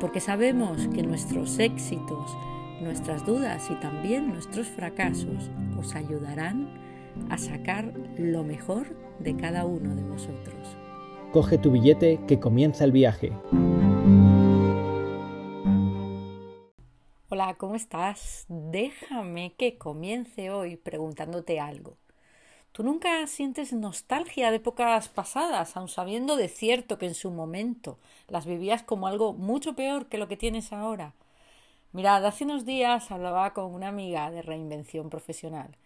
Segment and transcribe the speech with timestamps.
[0.00, 2.36] porque sabemos que nuestros éxitos,
[2.80, 6.68] nuestras dudas y también nuestros fracasos os ayudarán
[7.30, 10.76] a sacar lo mejor de cada uno de vosotros.
[11.32, 13.32] Coge tu billete que comienza el viaje.
[17.28, 18.46] Hola, ¿cómo estás?
[18.48, 21.98] Déjame que comience hoy preguntándote algo.
[22.72, 27.98] ¿Tú nunca sientes nostalgia de épocas pasadas, aun sabiendo de cierto que en su momento
[28.28, 31.14] las vivías como algo mucho peor que lo que tienes ahora?
[31.92, 35.76] Mirad, hace unos días hablaba con una amiga de reinvención profesional,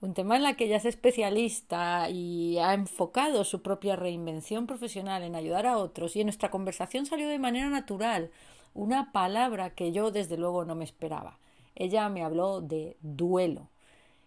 [0.00, 5.22] un tema en la que ella es especialista y ha enfocado su propia reinvención profesional
[5.22, 8.30] en ayudar a otros y en nuestra conversación salió de manera natural
[8.74, 11.38] una palabra que yo desde luego no me esperaba.
[11.74, 13.68] Ella me habló de duelo.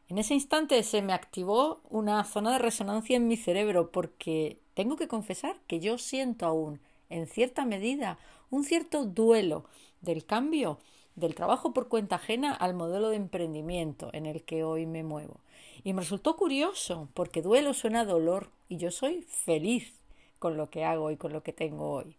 [0.09, 4.95] En ese instante se me activó una zona de resonancia en mi cerebro porque tengo
[4.95, 8.17] que confesar que yo siento aún, en cierta medida,
[8.49, 9.65] un cierto duelo
[9.99, 10.79] del cambio
[11.15, 15.41] del trabajo por cuenta ajena al modelo de emprendimiento en el que hoy me muevo.
[15.83, 19.93] Y me resultó curioso porque duelo suena a dolor y yo soy feliz
[20.39, 22.15] con lo que hago y con lo que tengo hoy.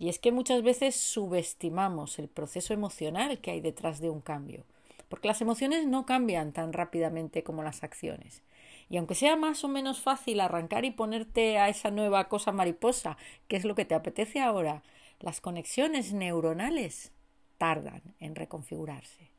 [0.00, 4.64] Y es que muchas veces subestimamos el proceso emocional que hay detrás de un cambio
[5.08, 8.42] porque las emociones no cambian tan rápidamente como las acciones.
[8.88, 13.16] Y aunque sea más o menos fácil arrancar y ponerte a esa nueva cosa mariposa,
[13.48, 14.82] que es lo que te apetece ahora,
[15.20, 17.12] las conexiones neuronales
[17.58, 19.30] tardan en reconfigurarse.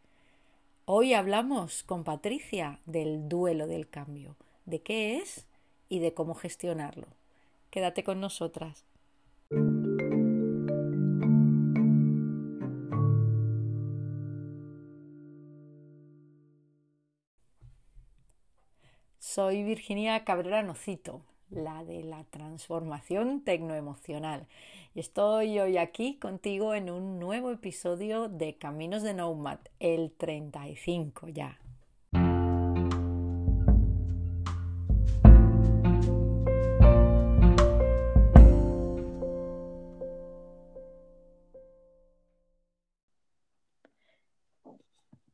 [0.85, 5.47] Hoy hablamos con Patricia del duelo del cambio, de qué es
[5.89, 7.07] y de cómo gestionarlo.
[7.69, 8.85] Quédate con nosotras.
[19.35, 24.47] Soy Virginia Cabrera Nocito, la de la transformación tecnoemocional.
[24.93, 31.27] Y estoy hoy aquí contigo en un nuevo episodio de Caminos de Nomad, el 35
[31.27, 31.59] ya.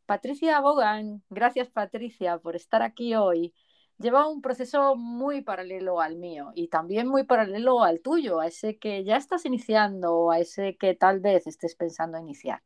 [0.08, 3.54] Patricia Bogan, gracias Patricia por estar aquí hoy
[4.02, 8.78] lleva un proceso muy paralelo al mío y también muy paralelo al tuyo, a ese
[8.78, 12.62] que ya estás iniciando o a ese que tal vez estés pensando iniciar.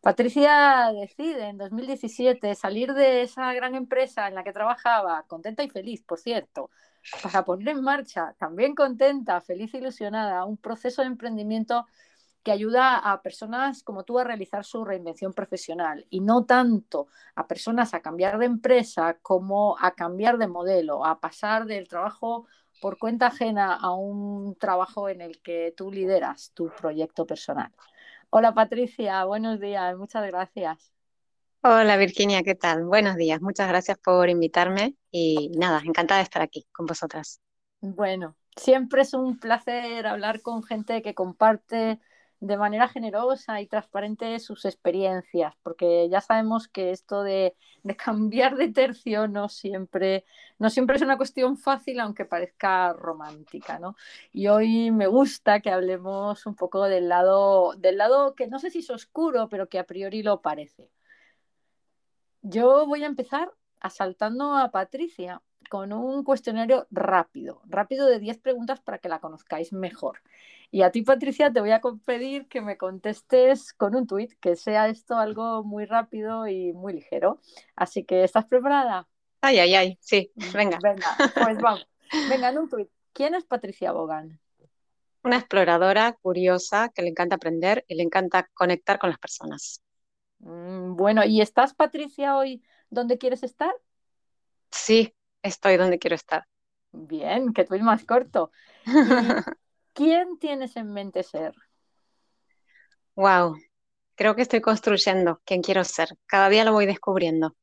[0.00, 5.70] Patricia decide en 2017 salir de esa gran empresa en la que trabajaba, contenta y
[5.70, 6.70] feliz, por cierto,
[7.22, 11.86] para poner en marcha, también contenta, feliz e ilusionada, un proceso de emprendimiento
[12.42, 17.46] que ayuda a personas como tú a realizar su reinvención profesional y no tanto a
[17.46, 22.46] personas a cambiar de empresa como a cambiar de modelo, a pasar del trabajo
[22.80, 27.70] por cuenta ajena a un trabajo en el que tú lideras tu proyecto personal.
[28.30, 30.92] Hola Patricia, buenos días, muchas gracias.
[31.62, 32.84] Hola Virginia, ¿qué tal?
[32.84, 37.40] Buenos días, muchas gracias por invitarme y nada, encantada de estar aquí con vosotras.
[37.80, 42.00] Bueno, siempre es un placer hablar con gente que comparte
[42.42, 47.54] de manera generosa y transparente sus experiencias, porque ya sabemos que esto de,
[47.96, 50.24] cambiar de tercio no siempre,
[50.58, 53.94] no siempre es una cuestión fácil, aunque parezca romántica, ¿no?
[54.32, 58.70] Y hoy me gusta que hablemos un poco del lado, del lado que no sé
[58.70, 60.90] si es oscuro, pero que a priori lo parece.
[62.42, 68.80] Yo voy a empezar asaltando a Patricia con un cuestionario rápido, rápido de 10 preguntas
[68.80, 70.22] para que la conozcáis mejor.
[70.74, 74.56] Y a ti, Patricia, te voy a pedir que me contestes con un tuit, que
[74.56, 77.42] sea esto algo muy rápido y muy ligero.
[77.76, 79.06] Así que, ¿estás preparada?
[79.42, 80.78] Ay, ay, ay, sí, venga.
[80.82, 81.86] Venga, pues vamos.
[82.30, 82.88] Venga, en un tuit.
[83.12, 84.40] ¿Quién es Patricia Bogan?
[85.22, 89.82] Una exploradora curiosa que le encanta aprender y le encanta conectar con las personas.
[90.38, 93.74] Mm, bueno, ¿y estás, Patricia, hoy donde quieres estar?
[94.70, 96.46] Sí, estoy donde quiero estar.
[96.92, 98.52] Bien, que tuit más corto.
[99.94, 101.54] ¿Quién tienes en mente ser?
[103.14, 103.56] Wow,
[104.14, 106.08] creo que estoy construyendo quién quiero ser.
[106.26, 107.56] Cada día lo voy descubriendo.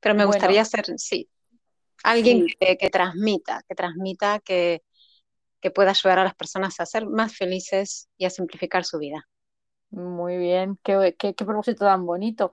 [0.00, 1.28] Pero me gustaría ser, sí,
[2.04, 4.82] alguien Que, transmita, que transmita, que,
[5.60, 9.28] que pueda ayudar a las personas a ser más felices y a simplificar su vida.
[9.90, 12.52] Muy bien, qué, qué, qué propósito tan bonito.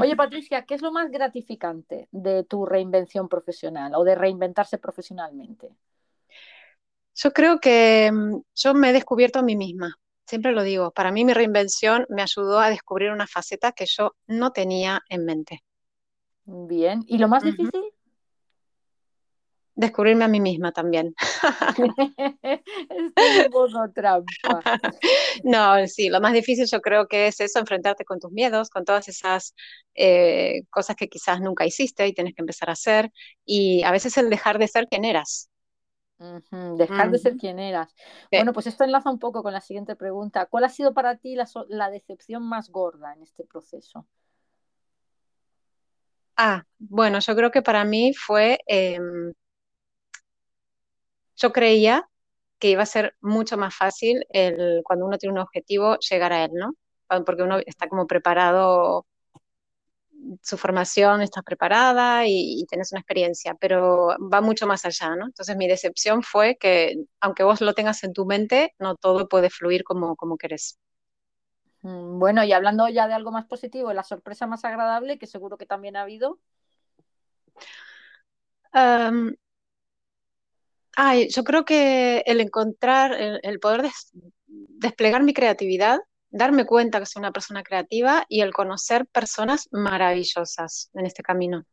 [0.00, 5.76] Oye, Patricia, ¿qué es lo más gratificante de tu reinvención profesional o de reinventarse profesionalmente?
[7.14, 11.12] Yo creo que mm, yo me he descubierto a mí misma, siempre lo digo, para
[11.12, 15.62] mí mi reinvención me ayudó a descubrir una faceta que yo no tenía en mente.
[16.44, 17.82] Bien, ¿y lo más difícil?
[19.74, 21.14] Descubrirme a mí misma también.
[22.42, 24.24] Estoy trampa.
[25.44, 28.84] No, sí, lo más difícil yo creo que es eso, enfrentarte con tus miedos, con
[28.84, 29.54] todas esas
[29.94, 33.10] eh, cosas que quizás nunca hiciste y tienes que empezar a hacer,
[33.44, 35.50] y a veces el dejar de ser quien eras.
[36.76, 37.94] Dejar de ser quien eras.
[38.30, 40.46] Bueno, pues esto enlaza un poco con la siguiente pregunta.
[40.46, 44.06] ¿Cuál ha sido para ti la, decepción más gorda en este proceso?
[46.36, 49.32] Ah, bueno, yo creo que para mí fue, em,
[51.36, 52.08] yo creía
[52.58, 56.44] que iba a ser mucho más fácil el, cuando uno tiene un objetivo llegar a
[56.44, 56.74] él, ¿no?
[57.26, 59.06] Porque uno está como preparado
[60.42, 65.26] su formación, estás preparada y, tienes una experiencia, pero va mucho más allá, ¿no?
[65.26, 69.50] Entonces mi decepción fue que aunque vos lo tengas en tu mente, no todo puede
[69.50, 70.78] fluir como, como querés.
[71.82, 75.58] Mm, bueno, y hablando ya de algo más positivo, la sorpresa más agradable, que seguro
[75.58, 76.38] que también ha habido.
[80.96, 83.90] ay, yo creo que el encontrar, el, poder
[84.46, 86.00] desplegar mi creatividad
[86.32, 91.64] darme cuenta que soy una persona creativa y el conocer personas maravillosas en este camino.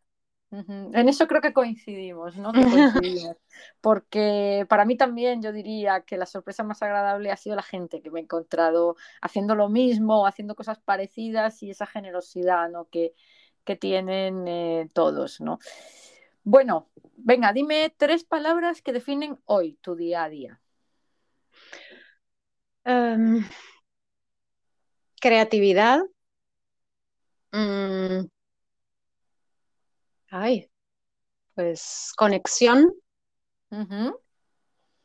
[0.52, 2.52] En eso creo que coincidimos, ¿no?
[2.52, 2.62] Que
[3.04, 3.38] coincidimos.
[3.82, 8.02] Porque para mí también yo diría que la sorpresa más agradable ha sido la gente
[8.02, 12.90] que me he encontrado haciendo lo mismo, haciendo cosas parecidas y esa generosidad ¿no?
[12.90, 13.14] que,
[13.64, 15.60] que tienen eh, todos, ¿no?
[16.44, 20.60] Bueno, venga, dime tres palabras que definen hoy tu día a día.
[22.86, 23.46] Em,
[25.20, 26.02] creatividad.
[27.52, 28.28] Mm,
[30.32, 30.70] ay,
[31.56, 32.94] pues conexión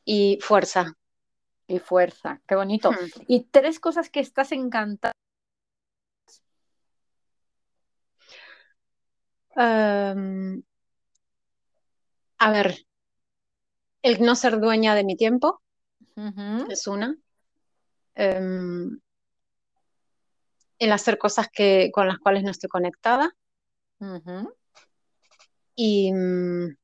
[0.05, 0.95] y fuerza.
[1.67, 2.91] Y fuerza, qué bonito.
[2.93, 3.23] Hmm.
[3.27, 5.15] Y tres cosas que estás encantada.
[9.57, 10.63] Em,
[12.39, 12.85] a ver,
[14.03, 15.63] el no ser dueña de mi tiempo
[16.69, 17.17] es una.
[18.15, 19.01] Em,
[20.85, 23.35] el hacer cosas que, con las cuales no estoy conectada.
[25.75, 26.77] Y mm,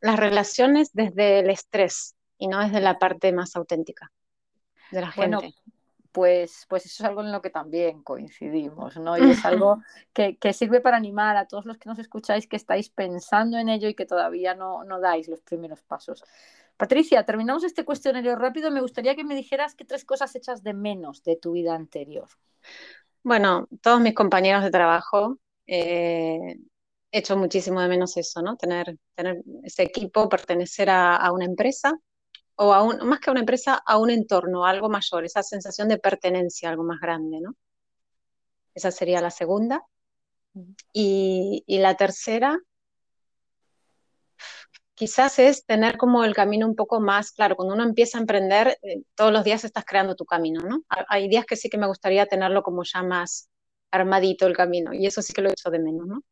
[0.00, 4.10] las relaciones desde el estrés y no desde la parte más auténtica
[4.90, 5.54] de la gente.
[6.12, 9.16] Pues, pues eso es algo en lo que también coincidimos, ¿no?
[9.18, 12.88] Y es algo que, sirve para animar a todos los que nos escucháis que estáis
[12.88, 16.24] pensando en ello y que todavía no, no dais los primeros pasos.
[16.78, 18.70] Patricia, terminamos este cuestionario rápido.
[18.70, 22.28] Me gustaría que me dijeras qué tres cosas echas de menos de tu vida anterior.
[23.24, 26.56] Bueno, todos mis compañeros de trabajo, eh,
[27.10, 28.56] he hecho muchísimo de menos eso, ¿no?
[28.56, 31.98] Tener, tener ese equipo, pertenecer a, una empresa
[32.54, 35.88] o a un, más que a una empresa, a un entorno, algo mayor, esa sensación
[35.88, 37.56] de pertenencia, algo más grande, ¿no?
[38.72, 39.82] Esa sería la segunda.
[40.92, 42.58] y la tercera,
[44.98, 47.56] quizás es tener como el camino un poco más claro.
[47.56, 50.82] Cuando uno empieza a emprender, eh, todos los días estás creando tu camino, ¿no?
[51.08, 53.48] Hay días que sí que me gustaría tenerlo como ya más
[53.92, 56.22] armadito el camino y eso sí que lo he hecho de menos, ¿no?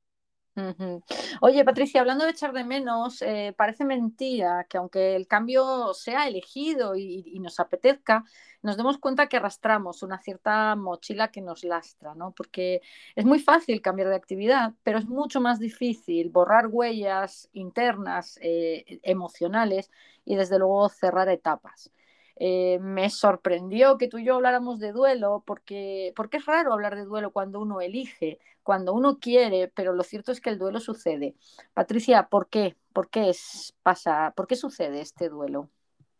[1.43, 6.27] Oye, Patricia, hablando de echar de menos, eh, parece mentira que aunque el cambio sea
[6.27, 8.25] elegido y, nos apetezca,
[8.63, 12.33] nos demos cuenta que arrastramos una cierta mochila que nos lastra, ¿no?
[12.33, 12.81] Porque
[13.15, 19.01] es muy fácil cambiar de actividad, pero es mucho más difícil borrar huellas internas, eh,
[19.03, 19.91] emocionales
[20.25, 21.91] y desde luego cerrar etapas.
[22.39, 26.95] Eh, me sorprendió que tú y yo habláramos de duelo, porque, porque es raro hablar
[26.95, 30.81] de duelo cuando uno elige, cuando uno quiere, pero lo cierto es que el duelo
[30.81, 31.35] sucede.
[31.73, 32.77] Patricia, ¿por qué?
[32.93, 34.33] ¿Por qué es, pasa?
[34.37, 35.71] ¿Por qué sucede este duelo?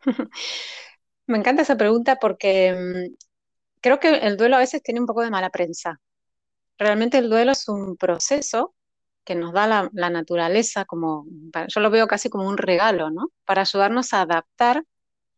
[1.27, 3.15] Me encanta esa pregunta porque mm,
[3.81, 6.01] creo que el duelo a veces tiene un poco de mala prensa.
[6.79, 8.75] Realmente el duelo es un proceso
[9.25, 11.27] que nos da la, la naturaleza, como
[11.69, 13.31] yo lo veo casi como un regalo, ¿no?
[13.45, 14.85] Para ayudarnos a adaptar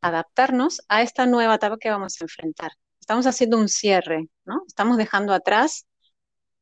[0.01, 2.73] adaptarnos a esta nueva etapa que vamos a enfrentar.
[3.01, 4.63] Estamos haciendo un cierre, ¿no?
[4.67, 5.87] Estamos dejando atrás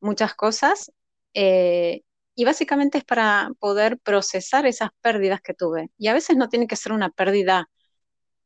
[0.01, 0.91] muchas cosas
[1.33, 2.01] eh,
[2.35, 5.89] y básicamente es para poder procesar esas pérdidas que tuve.
[5.97, 7.69] Y a veces no tiene que ser una pérdida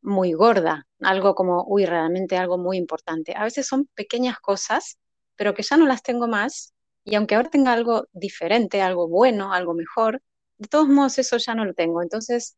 [0.01, 3.33] muy gorda, algo como, uy, realmente algo muy importante.
[3.35, 4.97] A veces son pequeñas cosas,
[5.35, 9.53] pero que ya no las tengo más y aunque ahora tenga algo diferente, algo bueno,
[9.53, 10.21] algo mejor,
[10.57, 12.01] de todos modos eso ya no lo tengo.
[12.01, 12.55] Entonces,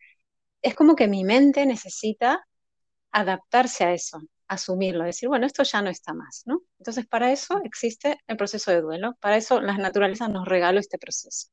[0.63, 2.47] es como que mi mente necesita
[3.11, 6.61] adaptarse a eso, asumirlo, decir, bueno, esto ya no está más, ¿no?
[6.79, 10.97] Entonces, para eso existe el proceso de duelo, para eso la naturaleza nos regaló este
[10.97, 11.49] proceso.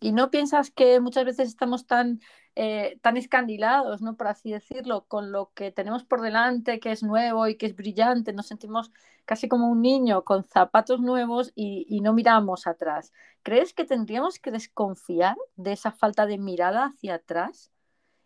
[0.00, 2.20] Y no piensas que muchas veces estamos tan,
[2.56, 4.16] eh, tan escandilados, ¿no?
[4.16, 7.76] Por así decirlo, con lo que tenemos por delante, que es nuevo y que es
[7.76, 8.90] brillante, nos sentimos
[9.24, 13.12] casi como un niño con zapatos nuevos y, y no miramos atrás.
[13.42, 17.71] ¿Crees que tendríamos que desconfiar de esa falta de mirada hacia atrás?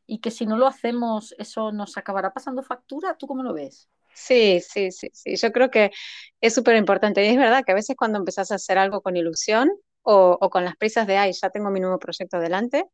[0.06, 3.16] Y que si no lo hacemos, eso nos acabará pasando factura.
[3.18, 3.88] ¿Tú cómo lo ves?
[4.14, 5.36] Sí, sí, sí, sí.
[5.36, 5.90] Yo creo que
[6.40, 7.25] es súper importante.
[7.25, 9.70] Y es verdad que a veces cuando empezás a hacer algo con ilusión,
[10.08, 12.84] o, con las prisas de, ay, ya tengo mi nuevo proyecto delante,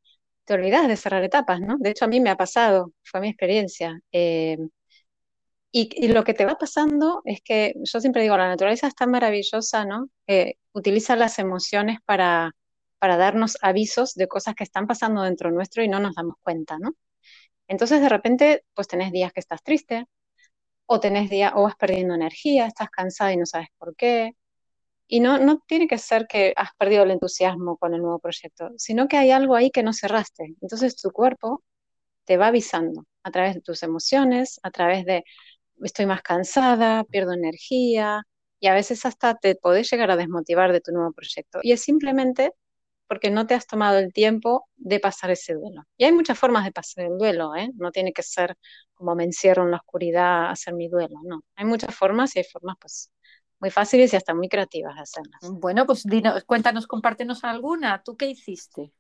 [0.45, 1.77] te olvidas de cerrar etapas, ¿no?
[1.79, 4.01] De hecho, a mí me ha pasado, fue mi experiencia.
[4.13, 4.57] Eh,
[5.71, 9.11] y, lo que te va pasando es que yo siempre digo, la naturaleza es tan
[9.11, 10.09] maravillosa, ¿no?
[10.75, 12.53] utiliza las emociones para,
[13.03, 16.79] para darnos avisos de cosas que están pasando dentro nuestro y no nos damos cuenta,
[16.79, 16.93] ¿no?
[17.67, 20.07] Entonces, de repente, pues tenés días que estás triste,
[20.87, 24.37] o tenés días, o vas perdiendo energía, estás cansada y no sabes por qué,
[25.09, 28.71] y no, no tiene que ser que has perdido el entusiasmo con el nuevo proyecto,
[28.79, 30.55] sino que hay algo ahí que no cerraste.
[30.61, 31.65] Entonces tu cuerpo
[32.25, 35.25] te va avisando a través de tus emociones, a través de
[35.83, 38.23] estoy más cansada, pierdo energía,
[38.61, 41.61] y a veces hasta te podés llegar a desmotivar de tu nuevo proyecto.
[41.63, 42.53] Y es simplemente
[43.13, 45.83] porque no te has tomado el tiempo de pasar ese duelo.
[45.99, 47.71] Y hay muchas formas de pasar el duelo, ¿eh?
[47.75, 48.57] No tiene que ser
[48.95, 51.43] como me encierro en la oscuridad a hacer mi duelo, no.
[51.55, 53.11] Hay muchas formas y hay formas pues
[53.61, 55.43] muy fáciles y hasta muy creativas de hacerlas.
[55.61, 56.05] Bueno, pues
[56.47, 58.03] cuéntanos, compártenos alguna.
[58.03, 58.95] ¿Tú qué hiciste?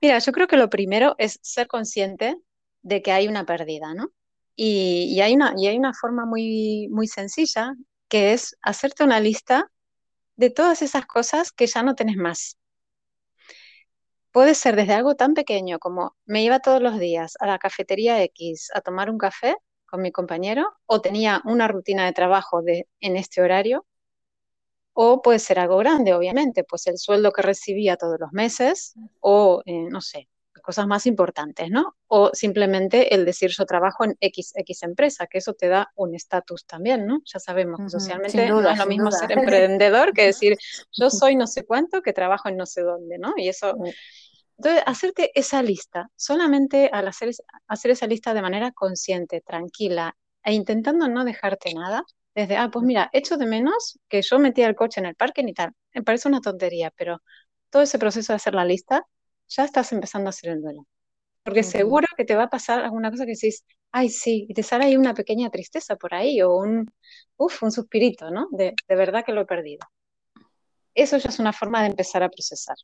[0.00, 2.36] Mira, yo creo que lo primero es ser consciente
[2.82, 4.12] de que hay una pérdida, ¿no?
[4.54, 7.74] Y, hay, una, y hay una forma muy, muy sencilla
[8.08, 9.72] que es hacerte una lista
[10.36, 12.56] de todas esas cosas que ya no tenés más.
[14.36, 18.22] Puede ser desde algo tan pequeño como me iba todos los días a la cafetería
[18.24, 22.86] X a tomar un café con mi compañero o tenía una rutina de trabajo de,
[23.00, 23.86] en este horario
[24.92, 29.62] o puede ser algo grande, obviamente, pues el sueldo que recibía todos los meses o,
[29.64, 30.28] eh, no sé,
[30.66, 31.96] cosas más importantes, ¿no?
[32.08, 36.14] O simplemente el decir yo trabajo en X, X empresa, que eso te da un
[36.14, 37.20] estatus también, ¿no?
[37.24, 40.56] Ya sabemos que socialmente no es lo mismo ser emprendedor que decir
[40.92, 43.32] yo soy no sé cuánto que trabajo en no sé dónde, ¿no?
[43.36, 43.76] Y eso
[44.58, 47.30] entonces, hacerte esa lista, solamente al hacer,
[47.68, 52.04] hacer esa lista de manera consciente, tranquila, e intentando no dejarte nada,
[52.34, 55.42] desde, ah, pues mira, echo de menos que yo metía el coche en el parque
[55.42, 55.72] ni tal.
[55.94, 57.22] Me parece una tontería, pero
[57.70, 59.06] todo ese proceso de hacer la lista,
[59.48, 60.86] ya estás empezando a hacer el duelo.
[61.42, 64.64] Porque seguro que te va a pasar alguna cosa que decís, ay, sí, y te
[64.64, 66.90] sale ahí una pequeña tristeza por ahí, o un,
[67.36, 68.48] uf, un suspirito, ¿no?
[68.50, 69.86] De, de verdad que lo he perdido.
[70.92, 72.76] Eso ya es una forma de empezar a procesar.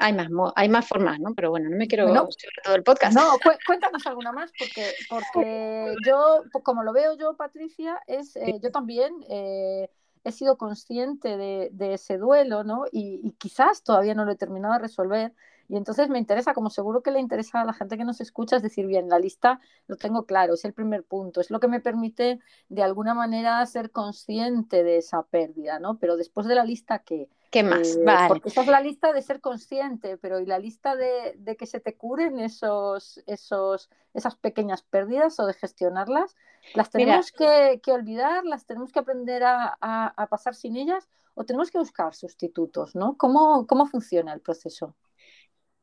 [0.00, 1.34] Hay más, hay más formas, ¿no?
[1.34, 2.28] Pero bueno, no me quiero no,
[2.62, 3.16] todo el podcast.
[3.16, 8.70] No, cuéntanos alguna más, porque, porque yo, como lo veo yo, Patricia, es eh, yo
[8.70, 9.88] también eh,
[10.24, 12.84] he sido consciente de, de ese duelo, ¿no?
[12.92, 15.34] Y, y, quizás todavía no lo he terminado de resolver.
[15.68, 18.56] Y entonces me interesa, como seguro que le interesa a la gente que nos escucha,
[18.56, 21.68] es decir, bien, la lista lo tengo claro, es el primer punto, es lo que
[21.68, 25.98] me permite de alguna manera ser consciente de esa pérdida, ¿no?
[25.98, 27.28] Pero después de la lista, ¿qué?
[27.50, 27.96] ¿Qué más?
[27.96, 28.28] Eh, vale.
[28.28, 31.66] Porque esa es la lista de ser consciente, pero ¿y la lista de, de, que
[31.66, 36.34] se te curen esos, esos, esas pequeñas pérdidas o de gestionarlas?
[36.74, 38.44] ¿Las tenemos que, que, olvidar?
[38.44, 41.08] ¿Las tenemos que aprender a, a, a, pasar sin ellas?
[41.34, 42.94] ¿O tenemos que buscar sustitutos?
[42.94, 43.16] ¿no?
[43.16, 44.94] ¿Cómo, cómo funciona el proceso?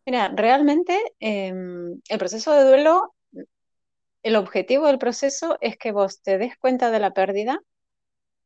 [0.06, 3.14] Mira, realmente em, el proceso de duelo,
[4.24, 7.60] el objetivo del proceso es que vos te des cuenta de la pérdida,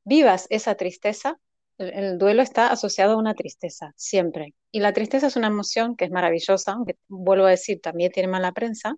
[0.06, 1.39] vivas esa tristeza.
[1.80, 4.56] El, duelo está asociado a una tristeza, siempre.
[4.72, 8.30] Y la tristeza es una emoción que es maravillosa, aunque vuelvo a decir, también tiene
[8.30, 8.96] mala prensa.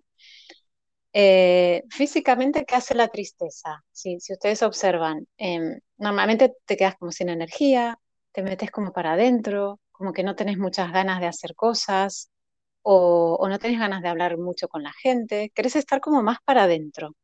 [1.14, 3.84] Eh, físicamente, ¿qué hace la tristeza?
[3.92, 7.98] Si, si ustedes observan, em, normalmente te quedas como sin energía,
[8.32, 12.31] te metes como para adentro, como que no tenés muchas ganas de hacer cosas,
[12.82, 16.64] o, no tenés ganas de hablar mucho con la gente, querés estar como más para
[16.64, 17.16] adentro.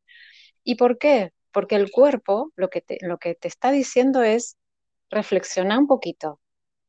[0.63, 1.31] ¿Y por qué?
[1.51, 4.57] Porque el cuerpo lo que te, lo que te está diciendo es
[5.09, 6.39] reflexiona un poquito.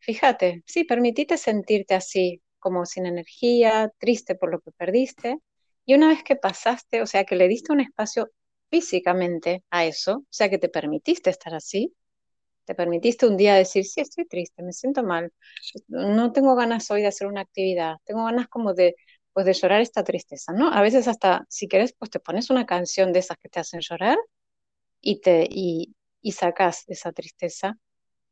[0.00, 5.38] Fíjate, sí, permitite sentirte así, como sin energía, triste por lo que perdiste.
[5.84, 8.30] Y una vez que pasaste, o sea, que le diste un espacio
[8.70, 11.94] físicamente a eso, o sea, que te permitiste estar así,
[12.70, 15.32] te permitiste un día decir, sí, estoy triste, me siento mal,
[15.88, 18.94] no tengo ganas hoy de hacer una actividad, tengo ganas como de,
[19.32, 20.72] pues de llorar esta tristeza, ¿no?
[20.72, 23.80] A veces hasta, si quieres, pues te pones una canción de esas que te hacen
[23.80, 24.18] llorar
[25.00, 27.76] y, te, y, y sacas esa tristeza.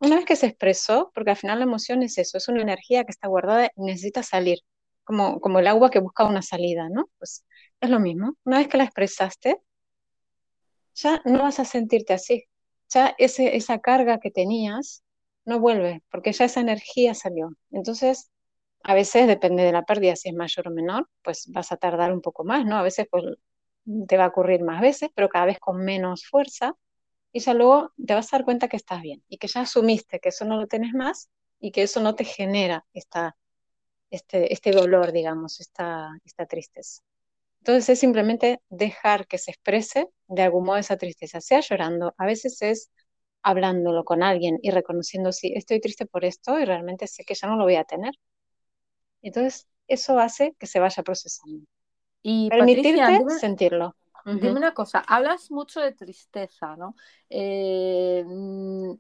[0.01, 3.05] Una vez que se expresó, porque al final la emoción es eso, es una energía
[3.05, 4.59] que está guardada y necesita salir,
[5.05, 7.11] como, como el agua que busca una salida, ¿no?
[7.19, 7.45] Pues
[7.81, 8.35] es lo mismo.
[8.45, 9.59] Una vez que la expresaste,
[10.95, 12.48] ya no vas a sentirte así.
[12.91, 15.03] Ya ese, esa carga que tenías
[15.45, 17.51] no vuelve, porque ya esa energía salió.
[17.71, 18.31] Entonces,
[18.85, 22.13] a veces depende de la pérdida, si es mayor o menor, pues vas a tardar
[22.13, 22.77] un poco más, ¿no?
[22.77, 23.25] A veces pues
[24.09, 26.75] te va a ocurrir más veces, pero cada vez con menos fuerza,
[27.33, 30.21] y ya luego te vas a dar cuenta que estás bien y que ya asumiste
[30.21, 31.31] que eso no lo tienes más
[31.61, 33.37] y que eso no te genera esta,
[34.11, 37.03] este, este dolor, digamos, esta, esta tristeza.
[37.61, 42.27] Entonces es simplemente dejar que se exprese de algún modo esa tristeza, sea llorando, a
[42.27, 42.91] veces es
[43.43, 47.49] hablándolo con alguien y reconociendo, sí, estoy triste por esto y realmente sé que ya
[47.49, 48.13] no lo voy a tener.
[49.23, 51.65] Entonces eso hace que se vaya procesando.
[52.23, 53.97] Y permitirte sentirlo.
[54.25, 56.95] Dime una cosa, hablas mucho de tristeza, ¿no?
[57.31, 58.25] Eh,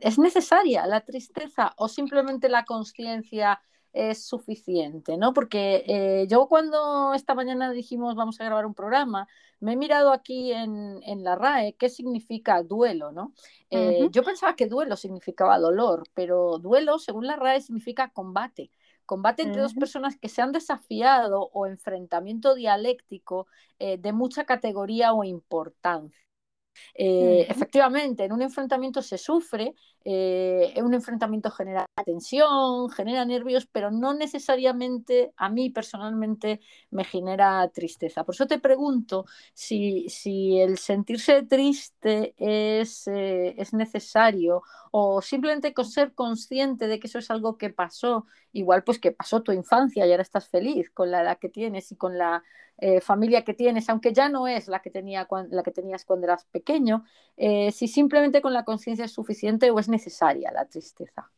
[0.00, 3.60] ¿Es necesaria la tristeza o simplemente la conciencia
[3.98, 5.32] es suficiente, ¿no?
[5.32, 9.26] Porque eh, yo cuando esta mañana dijimos vamos a grabar un programa,
[9.58, 13.32] me he mirado aquí en, la RAE qué significa duelo, ¿no?
[13.70, 18.70] Eh, yo pensaba que duelo significaba dolor, pero duelo, según la RAE, significa combate.
[19.04, 23.48] Combate entre dos personas que se han desafiado o enfrentamiento dialéctico
[23.80, 26.27] eh, de mucha categoría o importancia.
[26.94, 33.90] Eh, efectivamente, en un enfrentamiento se sufre, eh, un enfrentamiento genera tensión, genera nervios, pero
[33.90, 38.24] no necesariamente a mí personalmente me genera tristeza.
[38.24, 45.74] Por eso te pregunto si, si el sentirse triste es, eh, es necesario o simplemente
[45.74, 49.52] con ser consciente de que eso es algo que pasó, igual pues que pasó tu
[49.52, 52.42] infancia y ahora estás feliz con la edad que tienes y con la
[52.78, 56.26] eh, familia que tienes, aunque ya no es la que, tenía, la que tenías cuando
[56.26, 57.04] eras pequeño,
[57.36, 61.30] eh, si simplemente con la conciencia es suficiente o es necesaria la tristeza.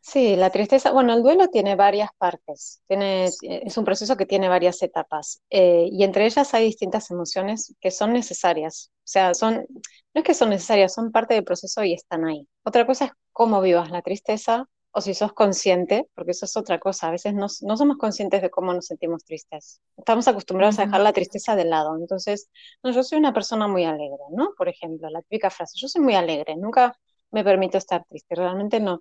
[0.00, 4.82] Sí, la tristeza, bueno, el duelo tiene varias partes, es un proceso que tiene varias
[4.82, 9.64] etapas eh, y entre ellas hay distintas emociones que son necesarias, o sea, no
[10.12, 12.46] es que son necesarias, son parte del proceso y están ahí.
[12.64, 16.78] Otra cosa es cómo vivas la tristeza o si sos consciente, porque eso es otra
[16.78, 19.80] cosa, a veces no, no somos conscientes de cómo nos sentimos tristes.
[19.96, 21.96] Estamos acostumbrados a dejar la tristeza de lado.
[21.98, 22.48] Entonces,
[22.82, 24.50] no, yo soy una persona muy alegre, ¿no?
[24.56, 26.96] Por ejemplo, la típica frase, yo soy muy alegre, nunca
[27.32, 29.00] me permito estar triste, realmente no.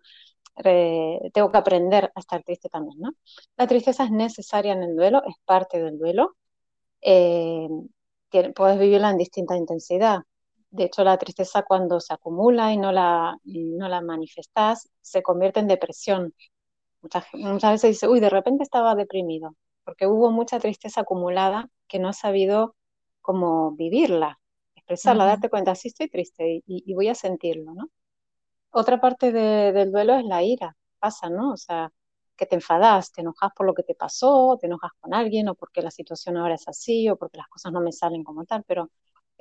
[1.33, 3.11] tengo que aprender a estar triste también, ¿no?
[3.57, 6.35] La tristeza es necesaria en el duelo, es parte del duelo.
[7.01, 7.67] Eh,
[8.55, 10.21] puedes vivirla en distinta intensidad.
[10.73, 15.59] De hecho, la tristeza cuando se acumula y no la, no la manifestas, se convierte
[15.59, 16.33] en depresión.
[17.03, 21.99] Muchas, muchas veces dice, uy, de repente estaba deprimido, porque hubo mucha tristeza acumulada que
[21.99, 22.75] no ha sabido
[23.21, 24.39] cómo vivirla,
[24.75, 27.89] expresarla, darte cuenta, sí estoy triste y, voy a sentirlo, ¿no?
[28.71, 31.51] Otra parte del duelo es la ira, pasa, ¿no?
[31.53, 31.91] O sea,
[32.35, 35.55] que te enfadas, te enojas por lo que te pasó, te enojas con alguien o
[35.55, 38.63] porque la situación ahora es así o porque las cosas no me salen como tal,
[38.65, 38.89] pero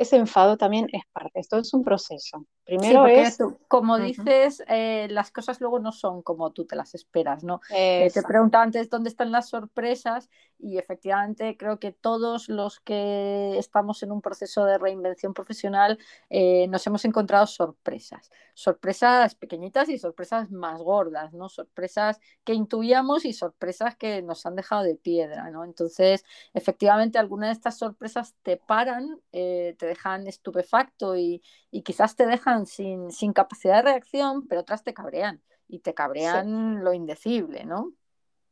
[0.03, 2.47] ese enfado también es parte, esto es un proceso.
[2.65, 3.39] Primero es...
[3.69, 7.61] como dices, eh, las cosas luego no son como tú te las esperas, ¿no?
[7.71, 10.29] Eh, te preguntaba antes dónde están las sorpresas
[10.63, 15.99] y efectivamente creo que todos los que estamos en un proceso de reinvención profesional
[16.31, 18.31] eh, nos hemos encontrado sorpresas.
[18.55, 21.49] Sorpresas pequeñitas y sorpresas más gordas, ¿no?
[21.49, 25.65] Sorpresas que intuíamos y sorpresas que nos han dejado de piedra, ¿no?
[25.65, 31.43] Entonces, efectivamente, algunas de estas sorpresas te paran, te dejan estupefacto y,
[31.85, 36.93] quizás te dejan sin, capacidad de reacción, pero otras te cabrean y te cabrean lo
[36.93, 37.93] indecible, ¿no?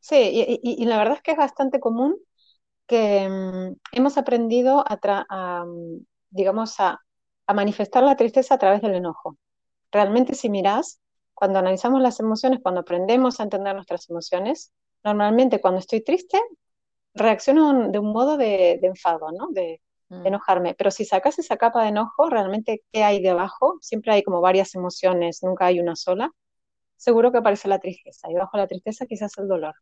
[0.00, 2.16] Sí, y, la verdad es que es bastante común
[2.86, 7.00] que mm, hemos aprendido a, mm, digamos, a,
[7.46, 9.36] a, manifestar la tristeza a través del enojo.
[9.92, 11.00] Realmente si miras,
[11.34, 14.72] cuando analizamos las emociones, cuando aprendemos a entender nuestras emociones,
[15.04, 16.40] normalmente cuando estoy triste,
[17.14, 19.48] reacciono de un modo de, de enfado, ¿no?
[19.50, 20.26] De, Mm.
[20.26, 20.74] enojarme.
[20.74, 23.78] Pero si sacas esa capa de enojo, realmente, ¿qué hay debajo?
[23.80, 26.32] Siempre hay como varias emociones, nunca hay una sola.
[27.00, 29.74] Seguro que aparece la tristeza y debajo de la tristeza quizás el dolor.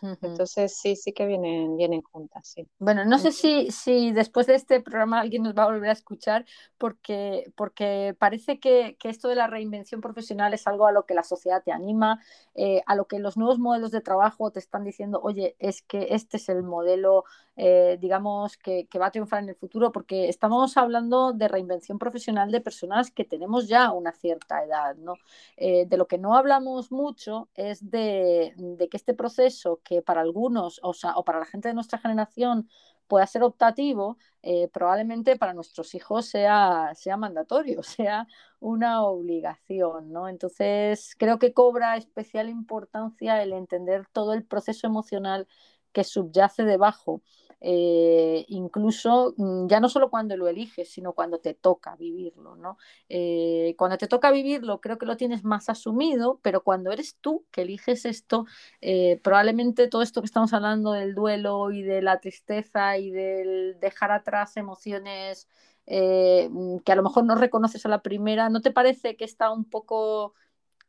[0.00, 2.66] Entonces sí, sí que vienen, vienen juntas, sí.
[2.78, 5.92] Bueno, no sé si, si después de este programa alguien nos va a volver a
[5.92, 6.44] escuchar
[6.78, 11.14] porque, porque parece que, que esto de la reinvención profesional es algo a lo que
[11.14, 12.20] la sociedad te anima,
[12.54, 16.08] eh, a lo que los nuevos modelos de trabajo te están diciendo, oye, es que
[16.10, 17.24] este es el modelo,
[17.56, 21.98] eh, digamos, que, que, va a triunfar en el futuro, porque estamos hablando de reinvención
[21.98, 25.14] profesional de personas que tenemos ya una cierta edad, ¿no?
[25.56, 30.20] Eh, de lo que no hablamos mucho es de, de que este proceso que para
[30.20, 32.68] algunos, o, sea, o para la gente de nuestra generación,
[33.06, 38.26] pueda ser optativo, eh, probablemente para nuestros hijos sea, sea mandatorio, sea
[38.60, 40.28] una obligación, ¿no?
[40.28, 45.46] Entonces, creo que cobra especial importancia el entender todo el proceso emocional
[45.92, 47.22] que subyace debajo
[47.64, 52.76] eh, incluso mm, ya no solo cuando lo eliges, sino cuando te toca vivirlo, ¿no?
[53.08, 57.46] Eh, cuando te toca vivirlo, creo que lo tienes más asumido, pero cuando eres tú
[57.52, 58.46] que eliges esto,
[58.80, 63.78] eh, probablemente todo esto que estamos hablando del duelo y de la tristeza y del
[63.80, 65.46] dejar atrás emociones
[65.86, 69.52] mm, que a lo mejor no reconoces a la primera, ¿no te parece que está
[69.52, 70.34] un poco,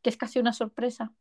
[0.01, 1.13] que es casi una sorpresa?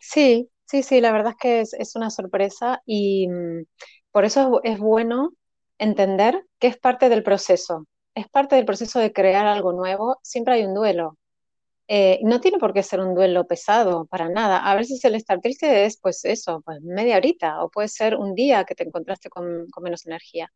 [0.00, 3.64] Sí, sí, sí, la verdad es que es, una sorpresa y mm,
[4.12, 5.32] por eso es, bueno
[5.78, 10.54] entender que es parte del proceso, es parte del proceso de crear algo nuevo, siempre
[10.54, 11.16] hay un duelo.
[11.92, 14.58] Eh, no tiene por qué ser un duelo pesado, para nada.
[14.58, 18.34] A veces el estar triste es, pues eso, pues media horita, o puede ser un
[18.34, 20.52] día que te encontraste con, menos energía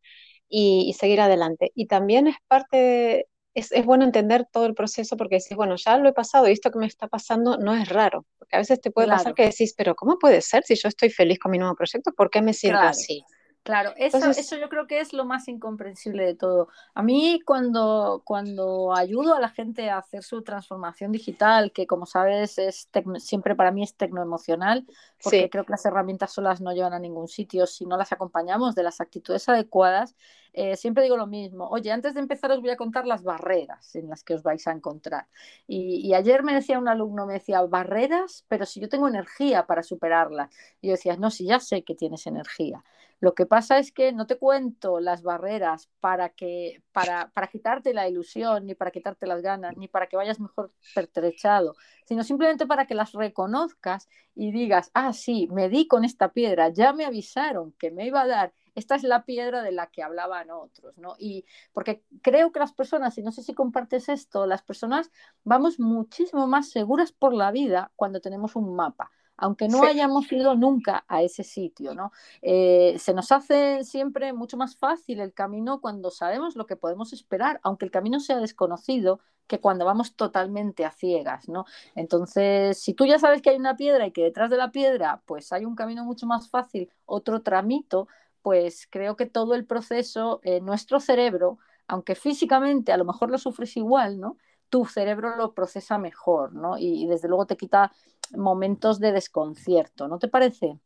[0.47, 1.71] y, seguir adelante.
[1.75, 5.97] Y también es parte, es, es, bueno entender todo el proceso porque decís, bueno, ya
[5.97, 8.25] lo he pasado y esto que me está pasando no es raro.
[8.37, 11.09] Porque a veces te puede pasar que decís, pero ¿cómo puede ser si yo estoy
[11.09, 12.13] feliz con mi nuevo proyecto?
[12.13, 13.25] ¿Por qué me siento así?
[13.65, 16.67] Claro, eso, eso yo creo que es lo más incomprensible de todo.
[16.93, 22.05] A mí cuando, cuando ayudo a la gente a hacer su transformación digital, que como
[22.05, 24.85] sabes es siempre para mí es tecnoemocional,
[25.23, 28.75] porque creo que las herramientas solas no llevan a ningún sitio si no las acompañamos
[28.75, 30.15] de las actitudes adecuadas,
[30.57, 31.67] eh, siempre digo lo mismo.
[31.67, 34.65] Oye, antes de empezar os voy a contar las barreras en las que os vais
[34.67, 35.27] a encontrar.
[35.67, 39.83] Y, ayer me decía un alumno, me decía, barreras, pero si yo tengo energía para
[39.83, 40.49] superarlas.
[40.79, 42.85] Y yo decía, no, si ya sé que tienes energía.
[43.19, 47.93] Lo que pasa es que no te cuento las barreras para que para, para quitarte
[47.93, 52.65] la ilusión, ni para quitarte las ganas, ni para que vayas mejor pertrechado, sino simplemente
[52.65, 57.05] para que las reconozcas y digas, ah, sí, me di con esta piedra, ya me
[57.05, 60.97] avisaron que me iba a dar esta es la piedra de la que hablaban otros,
[60.97, 61.15] ¿no?
[61.17, 65.11] Y porque creo que las personas, y no sé si compartes esto, las personas
[65.43, 70.55] vamos muchísimo más seguras por la vida cuando tenemos un mapa aunque no hayamos ido
[70.55, 72.11] nunca a ese sitio, ¿no?
[72.41, 77.13] Eh, se nos hace siempre mucho más fácil el camino cuando sabemos lo que podemos
[77.13, 81.65] esperar, aunque el camino sea desconocido, que cuando vamos totalmente a ciegas, ¿no?
[81.95, 85.21] Entonces, si tú ya sabes que hay una piedra y que detrás de la piedra,
[85.25, 88.07] pues hay un camino mucho más fácil, otro tramito,
[88.45, 93.39] pues creo que todo el proceso, eh, nuestro cerebro, aunque físicamente a lo mejor lo
[93.39, 94.37] sufres igual, ¿no?
[94.69, 96.77] Tu cerebro lo procesa mejor, ¿no?
[96.77, 97.91] y desde luego te quita
[98.37, 100.79] momentos de desconcierto, ¿no te parece?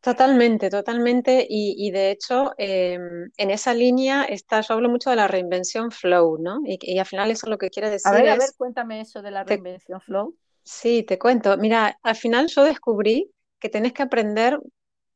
[0.00, 1.46] Totalmente, totalmente.
[1.48, 6.38] Y, de hecho, em, en esa línea está, yo hablo mucho de la reinvención flow,
[6.38, 6.60] ¿no?
[6.64, 8.10] Y, al final eso lo que quiere decir.
[8.10, 10.36] A ver, a ver, cuéntame eso de la reinvención flow.
[10.62, 11.56] Sí, te cuento.
[11.56, 14.60] Mira, al final yo descubrí que tenés que aprender.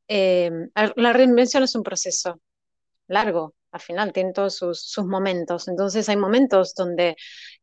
[0.08, 2.40] Em, la reinvención es un proceso
[3.08, 5.68] largo, al final tiene todos sus, momentos.
[5.68, 7.16] Entonces hay momentos donde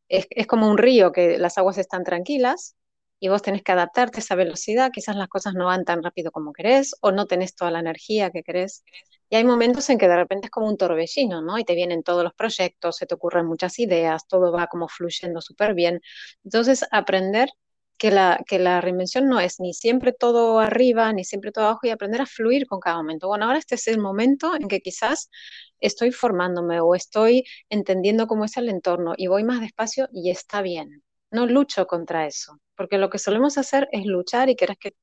[0.10, 2.75] es, es como un río que las aguas están tranquilas
[3.19, 6.32] y vos tenés que adaptarte a esa velocidad, quizás las cosas no van tan rápido
[6.32, 8.84] como querés o no tenés toda la energía que querés.
[9.30, 11.60] Y hay momentos en que de repente es como un torbellino, ¿no?
[11.60, 15.41] Y te vienen todos los proyectos, se te ocurren muchas ideas, todo va como fluyendo
[15.41, 16.02] súper bien.
[16.43, 17.49] Entonces, aprender
[17.99, 21.81] que la, que la reinvención no es ni siempre todo arriba, ni siempre todo abajo,
[21.88, 23.27] y aprender a fluir con cada momento.
[23.27, 25.29] Bueno, ahora este es el momento en que quizás
[25.79, 30.62] estoy formándome o estoy entendiendo cómo es el entorno y voy más despacio y está
[30.62, 31.03] bien.
[31.31, 34.93] No lucho contra eso porque lo que solemos hacer es luchar y querer que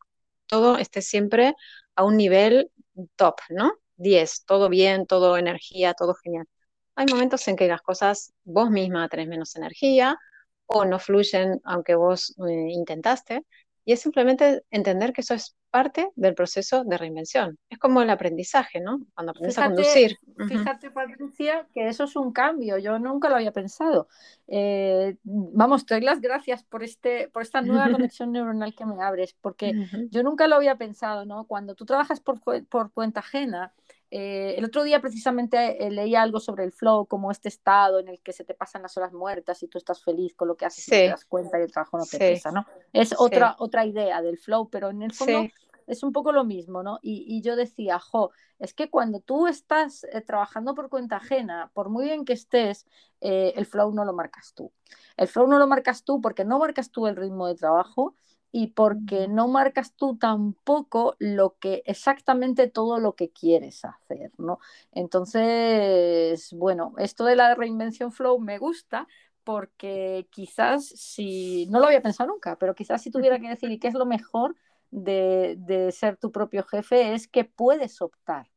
[0.47, 1.55] todo esté siempre
[1.95, 2.71] a un nivel
[3.17, 3.71] top, ¿no?
[3.97, 6.47] 10, todo bien, todo energía, todo genial.
[6.95, 10.19] Hay momentos en que las cosas vos misma tenés menos energía
[10.67, 13.45] o no fluyen aunque vos eh, intentaste
[13.87, 17.57] y es simplemente entender que eso es parte del proceso de reinvención.
[17.71, 18.99] Es como el aprendizaje, ¿no?
[19.15, 20.17] Cuando aprendes a conducir.
[20.49, 22.79] Fíjate, Patricia, que eso es un cambio.
[22.79, 24.09] Yo nunca lo había pensado.
[24.49, 29.01] Eh, vamos, te doy las gracias por, este, por esta nueva conexión neuronal que me
[29.01, 29.73] abres, porque
[30.11, 31.45] yo nunca lo había pensado, ¿no?
[31.45, 33.73] Cuando tú trabajas por, por cuenta ajena,
[34.11, 38.09] eh, el otro día precisamente eh, leía algo sobre el flow, como este estado en
[38.09, 40.65] el que se te pasan las horas muertas y tú estás feliz con lo que
[40.65, 42.65] haces y te das cuenta y el trabajo no te pesa, ¿no?
[42.93, 45.49] Es otra, otra idea del flow, pero en el fondo
[45.89, 46.99] es un poco lo mismo, ¿no?
[47.03, 51.89] Y, yo decía, jo, es que cuando tú estás eh, trabajando por cuenta ajena, por
[51.89, 52.87] muy bien que estés,
[53.21, 54.73] el flow no lo marcas tú.
[55.17, 58.15] El flow no lo marcas tú porque no marcas tú el ritmo de trabajo,
[58.59, 64.61] y porque no marcas tú tampoco lo que exactamente todo lo que quieres hacer, ¿no?
[64.93, 69.09] Entonces, bueno, esto de la reinvención flow me gusta
[69.45, 73.89] porque quizás si, no lo había pensado nunca, pero quizás si tuviera que decir qué
[73.89, 74.57] es lo mejor
[74.91, 78.49] de, de ser tu propio jefe es que puedes optar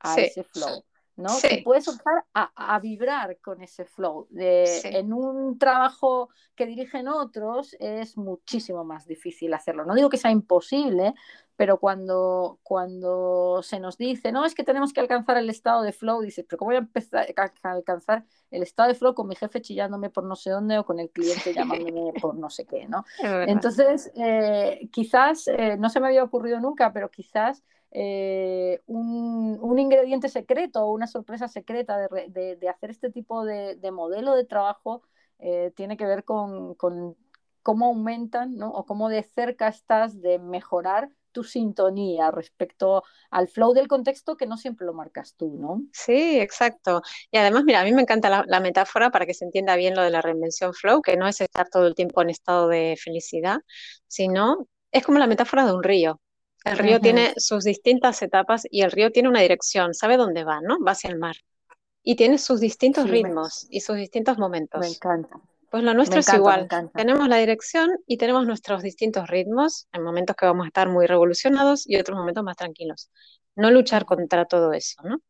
[0.00, 0.82] a ese flow.
[1.16, 1.30] ¿No?
[1.30, 1.62] Sí.
[1.64, 4.26] puedes optar a, vibrar con ese flow.
[4.30, 9.84] De, En un trabajo que dirigen otros es muchísimo más difícil hacerlo.
[9.84, 11.14] No digo que sea imposible,
[11.56, 15.92] pero cuando, cuando se nos dice, no, es que tenemos que alcanzar el estado de
[15.92, 17.26] flow, dices, pero ¿cómo voy a empezar
[17.62, 20.84] a alcanzar el estado de flow con mi jefe chillándome por no sé dónde o
[20.84, 23.04] con el cliente llamándome por no sé qué, ¿no?
[23.48, 30.28] Entonces, eh, quizás, eh, no se me había ocurrido nunca, pero quizás eh, un, ingrediente
[30.28, 35.02] secreto o una sorpresa secreta de, hacer este tipo de, modelo de trabajo
[35.38, 36.74] eh, tiene que ver con,
[37.62, 43.88] cómo aumentan o cómo de cerca estás de mejorar tu sintonía respecto al flow del
[43.88, 45.82] contexto que no siempre lo marcas tú, ¿no?
[45.92, 47.02] Sí, exacto.
[47.30, 49.94] Y además, mira, a mí me encanta la, la, metáfora para que se entienda bien
[49.94, 52.96] lo de la reinvención flow, que no es estar todo el tiempo en estado de
[52.98, 53.58] felicidad,
[54.06, 56.20] sino es como la metáfora de un río.
[56.66, 60.60] El río tiene sus distintas etapas y el río tiene una dirección, sabe dónde va,
[60.60, 60.80] ¿no?
[60.80, 61.36] Va hacia el mar.
[62.02, 64.80] Y tiene sus distintos ritmos y sus distintos momentos.
[64.80, 65.40] Me encanta.
[65.70, 66.68] Pues lo nuestro es igual.
[66.92, 71.06] Tenemos la dirección y tenemos nuestros distintos ritmos, en momentos que vamos a estar muy
[71.06, 73.10] revolucionados y otros momentos más tranquilos.
[73.54, 75.20] No luchar contra todo eso, ¿no?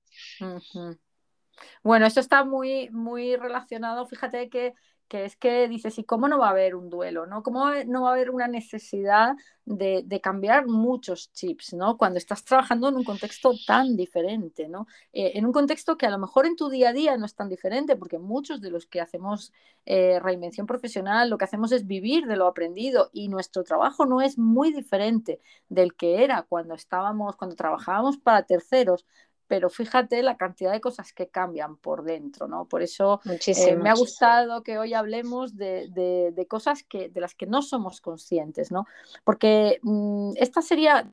[1.82, 4.06] Bueno, esto está muy, muy relacionado.
[4.06, 4.72] Fíjate que
[5.08, 7.26] que es que dices, ¿y cómo no va a haber un duelo?
[7.26, 7.42] ¿no?
[7.42, 9.34] ¿Cómo no va a haber una necesidad
[9.66, 11.98] de, cambiar muchos chips, ¿no?
[11.98, 14.86] Cuando estás trabajando en un contexto tan diferente, ¿no?
[15.12, 17.34] Eh, en un contexto que a lo mejor en tu día a día no es
[17.34, 19.52] tan diferente, porque muchos de los que hacemos
[19.84, 24.20] eh, reinvención profesional lo que hacemos es vivir de lo aprendido y nuestro trabajo no
[24.20, 29.04] es muy diferente del que era cuando estábamos, cuando trabajábamos para terceros,
[29.48, 32.66] pero fíjate la cantidad de cosas que cambian por dentro, ¿no?
[32.66, 37.46] Por eso eh, me ha gustado que hoy hablemos de, cosas que, de las que
[37.46, 38.86] no somos conscientes, ¿no?
[39.24, 41.10] Porque mm, esta sería...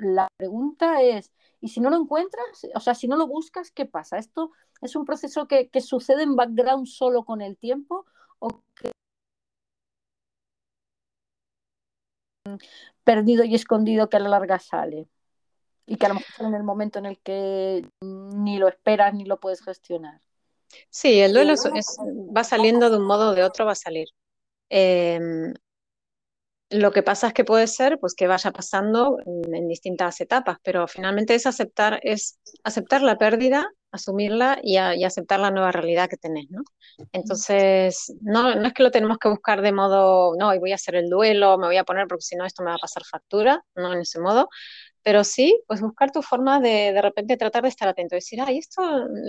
[0.00, 2.66] La pregunta es, ¿y si no lo encuentras?
[2.74, 4.16] O sea, si no lo buscas, ¿qué pasa?
[4.16, 8.06] ¿Esto es un proceso que, que sucede en background solo con el tiempo
[8.38, 8.92] o que
[13.04, 15.08] perdido y escondido que a la larga sale.
[15.86, 19.24] Y que a lo mejor en el momento en el que ni lo esperas ni
[19.24, 20.20] lo puedes gestionar.
[20.90, 21.54] Sí, el duelo
[22.36, 24.08] va saliendo de un modo o de otro, va a salir.
[24.68, 25.54] Em,
[26.70, 30.86] lo que pasa es que puede ser pues, que vaya pasando en, distintas etapas, pero
[30.86, 36.50] finalmente es aceptar, es aceptar la pérdida asumirla y, aceptar la nueva realidad que tenés,
[36.50, 36.62] ¿no?
[37.12, 40.74] Entonces, no, no es que lo tenemos que buscar de modo, no, y voy a
[40.74, 43.04] hacer el duelo, me voy a poner porque si no esto me va a pasar
[43.04, 44.48] factura, no en ese modo,
[45.08, 48.58] pero sí, pues buscar tu forma de de repente tratar de estar atento, decir, ay,
[48.58, 48.82] esto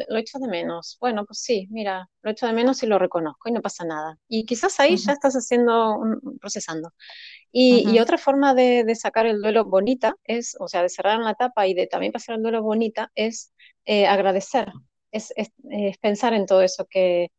[0.10, 0.98] lo echo de menos.
[1.00, 4.18] Bueno, pues sí, mira, lo echo de menos y lo reconozco y no pasa nada.
[4.28, 5.98] Y quizás ahí ya estás haciendo,
[6.42, 6.92] procesando.
[7.50, 11.18] Y, y, otra forma de, de, sacar el duelo bonita es, o sea, de cerrar
[11.20, 13.54] la etapa y de también pasar el duelo bonita es
[13.86, 14.74] eh, agradecer,
[15.14, 15.34] es,
[16.02, 17.32] pensar en todo eso que,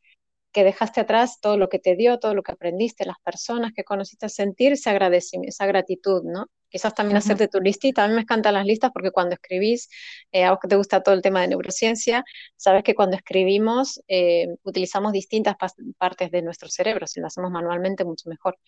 [0.54, 4.30] dejaste atrás, todo lo que te dio, todo lo que aprendiste, las personas que conociste,
[4.30, 6.46] sentir agradecimiento, esa gratitud, ¿no?
[6.70, 8.04] Quizás también hacerte tu listita.
[8.04, 9.88] A mí me encantan las listas porque cuando escribís,
[10.32, 12.24] eh, a vos que te gusta todo el tema de neurociencia,
[12.56, 15.56] sabes que cuando escribimos eh, utilizamos distintas
[15.98, 18.58] partes de nuestro cerebro, si lo hacemos manualmente mucho mejor.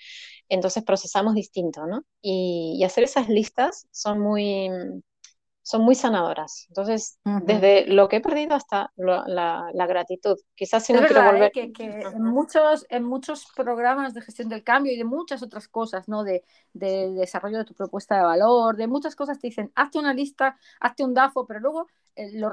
[0.48, 2.04] Entonces procesamos distinto, ¿no?
[2.20, 4.68] y hacer esas listas son muy,
[5.62, 6.66] son muy sanadoras.
[6.68, 10.36] Entonces, desde lo que he perdido hasta la, gratitud.
[10.54, 11.52] Quizás si no quiero volver.
[11.54, 11.72] ¿eh?
[11.72, 16.08] que, en, muchos, en muchos programas de gestión del cambio y de muchas otras cosas,
[16.08, 16.24] ¿no?
[16.24, 20.14] De, de, desarrollo de tu propuesta de valor, de muchas cosas te dicen, hazte una
[20.14, 22.52] lista, hazte un DAFO, pero luego eh, lo,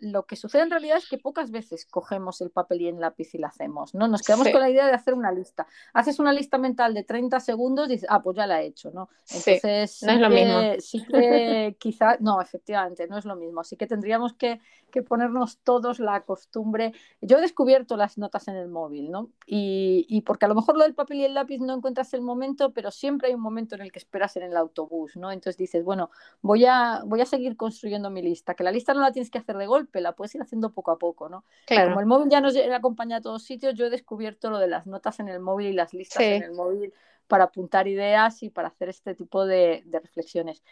[0.00, 3.34] lo, que sucede en realidad es que pocas veces cogemos el papel y el lápiz
[3.34, 4.06] y lo hacemos, ¿no?
[4.06, 5.66] Nos quedamos con la idea de hacer una lista.
[5.92, 8.92] Haces una lista mental de 30 segundos y dices, ah, pues ya la he hecho,
[8.92, 9.08] ¿no?
[9.28, 10.60] Entonces, no es lo mismo.
[10.78, 13.60] Sí que quizás, no, efectivamente, no es lo mismo.
[13.60, 14.60] Así que tendríamos que,
[14.92, 16.92] que, ponernos todos la costumbre.
[17.20, 19.30] Yo he descubierto las notas en el móvil, ¿no?
[19.46, 22.22] Y, y porque a lo mejor lo del papel y el lápiz no encuentras el
[22.22, 25.32] momento, pero siempre hay un momento en el que esperas en el autobús, ¿no?
[25.32, 29.00] Entonces dices, bueno, voy a, voy a seguir construyendo mi lista, que la lista no
[29.00, 31.44] la tienes que hacer de golpe, la puedes ir haciendo poco a poco, ¿no?
[31.66, 31.88] Claro.
[31.88, 34.86] Como el móvil ya nos acompaña a todos sitios, yo he descubierto lo de las
[34.86, 36.92] notas en el móvil y las listas en el móvil
[37.26, 40.62] para apuntar ideas y para hacer este tipo de, reflexiones.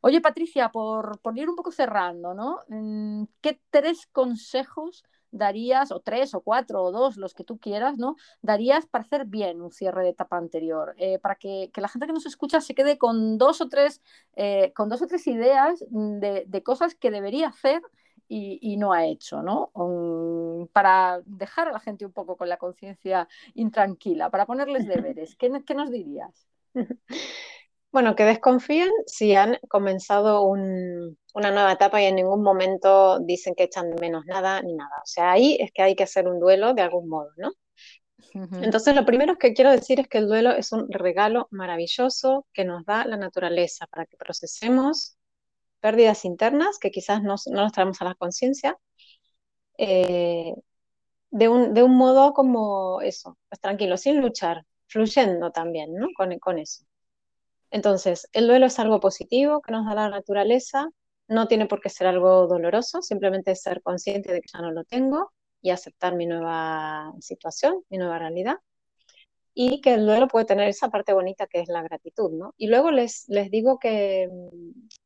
[0.00, 2.60] Oye, Patricia, por, por, ir un poco cerrando, ¿no?
[2.68, 7.98] Mm, ¿Qué tres consejos darías, o tres, o cuatro, o dos, los que tú quieras,
[7.98, 8.16] ¿no?
[8.42, 12.12] Darías para hacer bien un cierre de etapa anterior, eh, para que, la gente que
[12.12, 14.02] nos escucha se quede con dos o tres,
[14.36, 17.82] eh, con dos o tres ideas de, cosas que debería hacer
[18.28, 19.72] y, no ha hecho, ¿no?
[20.72, 25.36] para dejar a la gente un poco con la conciencia intranquila, para ponerles deberes.
[25.36, 26.46] ¿Qué, ¿Qué, nos dirías?
[27.92, 30.40] Bueno, que desconfíen si han comenzado
[31.32, 34.92] una nueva etapa y en ningún momento dicen que echan de menos nada ni nada.
[35.02, 37.52] O sea, ahí es que hay que hacer un duelo de algún modo, ¿no?
[38.34, 42.64] Entonces, lo primero que quiero decir es que el duelo es un regalo maravilloso que
[42.64, 45.16] nos da la naturaleza para que procesemos
[45.80, 48.78] pérdidas internas que quizás no, no nos traemos a la conciencia,
[49.78, 50.54] eh,
[51.30, 56.08] de, un, de un modo como eso, pues tranquilo, sin luchar, fluyendo también, ¿no?
[56.16, 56.84] Con, con eso.
[57.70, 60.88] Entonces, el duelo es algo positivo que nos da la naturaleza,
[61.28, 64.84] no tiene por qué ser algo doloroso, simplemente ser consciente de que ya no lo
[64.84, 68.56] tengo y aceptar mi nueva situación, mi nueva realidad.
[69.54, 72.54] Y que el duelo puede tener esa parte bonita que es la gratitud, ¿no?
[72.56, 74.28] Y luego les, les digo que,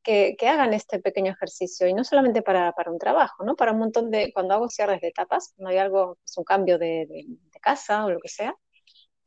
[0.05, 3.57] que, hagan este pequeño ejercicio, y no solamente para, para, un trabajo, ¿no?
[3.57, 6.79] Para un montón de, cuando hago cierres de etapas, cuando hay algo, es un cambio
[6.79, 8.55] de, de casa o lo que sea,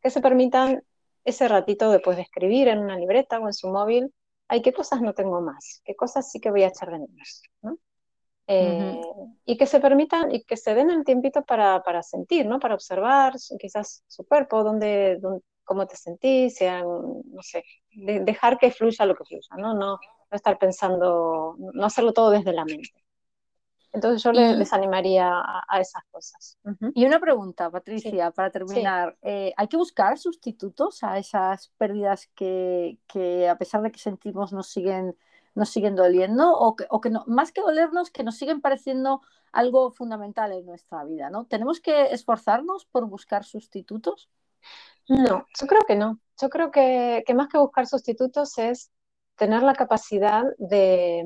[0.02, 0.84] que se permitan
[1.26, 4.14] ese ratito después de escribir en una libreta o en su móvil,
[4.50, 7.44] hay qué cosas no tengo más, qué cosas sí que voy a echar de menos,
[7.62, 7.78] ¿no?
[8.48, 9.00] Eh,
[9.46, 12.60] y que se permitan y que se den el tiempito para, para sentir, ¿no?
[12.60, 15.20] Para observar quizás su cuerpo, dónde,
[15.64, 19.76] cómo te sentís, sea, no sé, dejar que fluya lo que fluya, ¿no?
[19.76, 20.00] No,
[20.32, 22.90] no estar pensando, no hacerlo todo desde la mente.
[23.92, 25.32] Entonces yo les, animaría
[25.68, 26.60] a, esas cosas.
[26.94, 29.18] Y una pregunta, Patricia, para terminar.
[29.22, 34.54] Eh, ¿Hay que buscar sustitutos a esas pérdidas que, que, a pesar de que sentimos
[34.54, 35.16] nos siguen
[35.56, 39.22] nos siguen doliendo o que, o que no, más que dolernos, que nos siguen pareciendo
[39.52, 41.46] algo fundamental en nuestra vida, ¿no?
[41.46, 44.30] ¿Tenemos que esforzarnos por buscar sustitutos?
[45.08, 46.20] No, yo creo que no.
[46.40, 48.92] Yo creo que, que más que buscar sustitutos es
[49.36, 51.26] tener la capacidad de,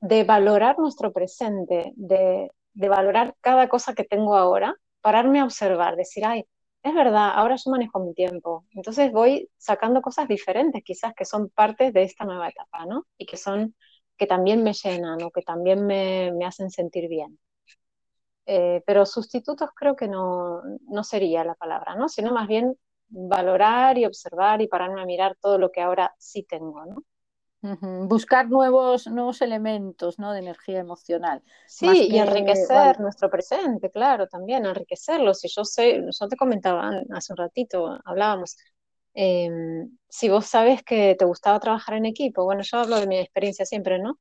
[0.00, 5.96] de valorar nuestro presente, de, de, valorar cada cosa que tengo ahora, pararme a observar,
[5.96, 6.44] decir, ay,
[6.82, 8.64] es verdad, ahora yo manejo mi tiempo.
[8.72, 13.06] Entonces voy sacando cosas diferentes, quizás que son partes de esta nueva etapa, ¿no?
[13.18, 13.74] Y que son,
[14.16, 17.38] que también me llenan o que también me, me hacen sentir bien.
[18.46, 22.08] Eh, pero sustitutos creo que no, no sería la palabra, ¿no?
[22.08, 22.74] Sino más bien
[23.08, 27.02] valorar y observar y pararme a mirar todo lo que ahora sí tengo, ¿no?
[27.60, 30.32] Buscar nuevos, nuevos elementos ¿no?
[30.32, 31.42] de energía emocional.
[31.66, 35.34] Sí, y enriquecer nuestro presente, claro, también enriquecerlo.
[35.34, 38.56] Si yo sé, yo te comentaba hace un ratito, hablábamos,
[39.14, 43.18] em, si vos sabes que te gustaba trabajar en equipo, bueno, yo hablo de mi
[43.18, 44.18] experiencia siempre, ¿no?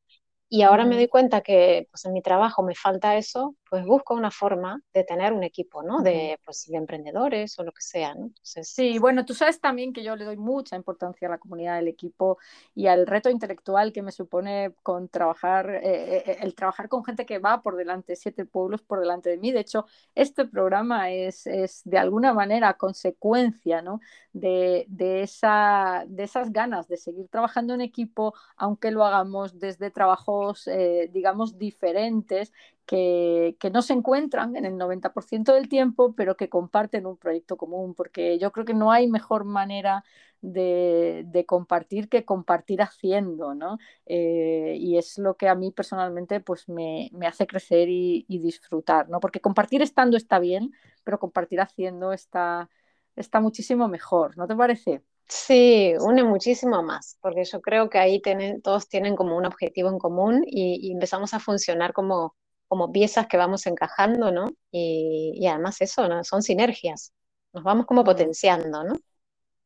[0.50, 4.14] Y ahora me doy cuenta que pues, en mi trabajo me falta eso, pues busco
[4.14, 6.02] una forma de tener un equipo, ¿no?
[6.02, 8.32] De, pues, de emprendedores o lo que sea, ¿no?
[8.42, 11.90] Sí, bueno, tú sabes también que yo le doy mucha importancia a la comunidad del
[11.90, 12.38] equipo
[12.74, 17.04] y al reto intelectual que me supone con trabajar, eh, eh, eh, el trabajar con
[17.04, 19.52] gente que va por delante, siete pueblos por delante de mí.
[19.52, 24.00] De hecho, este programa es, es de alguna manera consecuencia, ¿no?
[24.32, 29.92] De, de, esa, de esas ganas de seguir trabajando en equipo, aunque lo hagamos desde
[29.92, 30.37] trabajo
[30.68, 32.52] eh, digamos, diferentes
[32.86, 37.94] que, no se encuentran en el 90% del tiempo, pero que comparten un proyecto común,
[37.94, 40.04] porque yo creo que no hay mejor manera
[40.42, 43.78] de, compartir que compartir haciendo, ¿no?
[44.06, 49.20] Eh, y es lo que a mí personalmente pues me, hace crecer y, disfrutar, ¿no?
[49.20, 50.72] Porque compartir estando está bien,
[51.04, 52.70] pero compartir haciendo está,
[53.16, 55.04] está muchísimo mejor, ¿no te parece?
[55.30, 58.22] Sí, une muchísimo más, porque yo creo que ahí
[58.64, 62.36] todos tienen como un objetivo en común y, empezamos a funcionar como,
[62.68, 64.50] como piezas que vamos encajando, ¿no?
[64.72, 66.24] Y, además eso, ¿no?
[66.24, 67.14] Son sinergias,
[67.52, 68.06] nos vamos como mm.
[68.06, 68.96] potenciando, ¿no?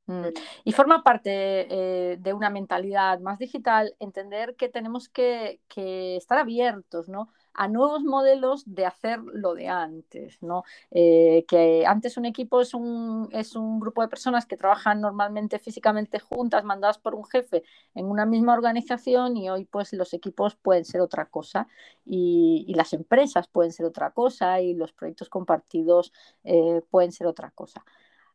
[0.08, 0.30] Mm.
[0.64, 1.32] Y forma parte
[1.70, 7.30] eh, de una mentalidad más digital entender que tenemos que, que estar abiertos, ¿no?
[7.54, 10.64] A nuevos modelos de hacer lo de antes, ¿no?
[10.92, 15.60] Eh, que antes un equipo es un, es un grupo de personas que trabajan normalmente
[15.60, 17.64] físicamente juntas, mandadas por un jefe
[17.96, 21.68] en una misma organización y hoy pues los equipos pueden ser otra cosa
[22.06, 27.52] y, las empresas pueden ser otra cosa y los proyectos compartidos eh, pueden ser otra
[27.52, 27.84] cosa.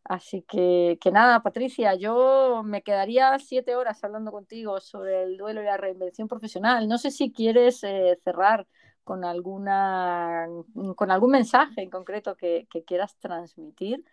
[0.08, 5.62] Así que, que, nada, Patricia, yo me quedaría siete horas hablando contigo sobre el duelo
[5.62, 6.88] y la reinvención profesional.
[6.88, 8.68] No sé si quieres eh, cerrar
[9.06, 10.48] con, alguna,
[10.96, 14.04] con algún mensaje en concreto que, quieras transmitir.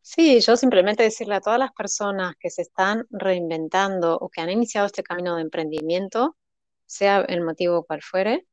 [0.00, 4.48] Sí, yo simplemente decirle a todas las personas que se están reinventando o que han
[4.48, 6.38] iniciado este camino de emprendimiento,
[6.86, 8.46] sea el motivo cual fuere,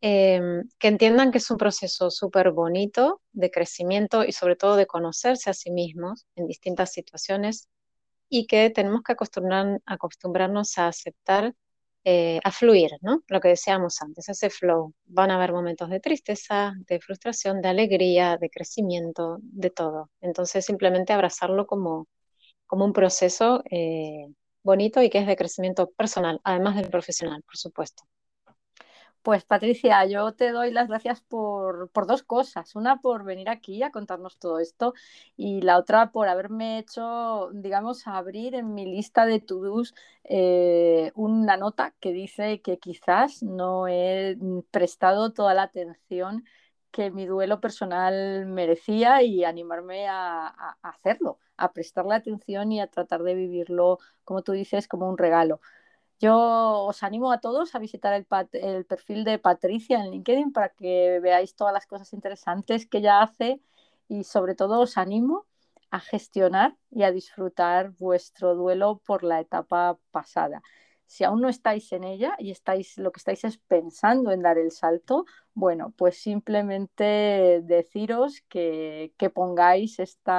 [0.00, 4.86] em, que entiendan que es un proceso súper bonito de crecimiento y sobre todo de
[4.86, 7.68] conocerse a sí mismos en distintas situaciones
[8.28, 11.54] y que tenemos que acostumbrar, acostumbrarnos a aceptar
[12.04, 13.22] eh, a fluir, ¿no?
[13.28, 14.92] Lo que decíamos antes, ese flow.
[15.06, 20.10] Van a haber momentos de tristeza, de frustración, de alegría, de crecimiento, de todo.
[20.20, 22.06] Entonces simplemente abrazarlo como,
[22.66, 24.26] como un proceso eh,
[24.62, 28.04] bonito y que es de crecimiento personal, además del profesional, por supuesto.
[29.24, 32.76] Pues Patricia, yo te doy las gracias por, dos cosas.
[32.76, 34.92] Una por venir aquí a contarnos todo esto
[35.34, 39.94] y la otra por haberme hecho, digamos, abrir en mi lista de to-dos
[40.24, 44.36] eh, una nota que dice que quizás no he
[44.70, 46.44] prestado toda la atención
[46.90, 52.88] que mi duelo personal merecía y animarme a, a hacerlo, a prestarle atención y a
[52.88, 55.60] tratar de vivirlo, como tú dices, como un regalo.
[56.24, 58.24] Yo os animo a todos a visitar el,
[58.86, 63.60] perfil de Patricia en LinkedIn para que veáis todas las cosas interesantes que ella hace
[64.08, 65.44] y sobre todo os animo
[65.90, 70.62] a gestionar y a disfrutar vuestro duelo por la etapa pasada.
[71.04, 74.56] Si aún no estáis en ella y estáis, lo que estáis es pensando en dar
[74.56, 80.32] el salto, bueno, pues simplemente deciros que, pongáis este,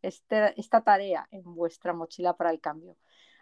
[0.00, 2.96] esta tarea en vuestra mochila para el cambio.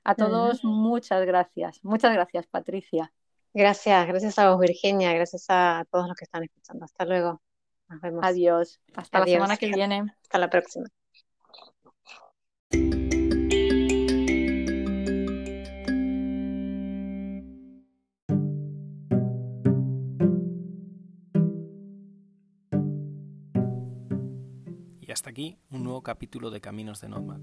[0.05, 1.85] A todos, muchas gracias.
[1.85, 3.13] Muchas gracias, Patricia.
[3.55, 5.13] Gracias, gracias a vos, Virginia.
[5.13, 6.85] Gracias a todos los que están escuchando.
[6.85, 7.41] Hasta luego.
[7.89, 8.25] Nos vemos.
[8.25, 8.81] Adiós.
[8.97, 10.05] Hasta la semana que viene.
[10.23, 10.87] Hasta la próxima.
[25.01, 27.43] Y hasta aquí un nuevo capítulo de Caminos de Nomad